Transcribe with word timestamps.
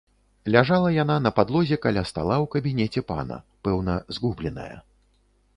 Ляжала 0.53 0.93
яна 1.03 1.17
на 1.25 1.31
падлозе 1.41 1.77
каля 1.83 2.03
стала 2.11 2.35
ў 2.43 2.45
кабінеце 2.55 3.05
пана, 3.13 3.41
пэўна, 3.69 3.93
згубленая. 4.19 4.75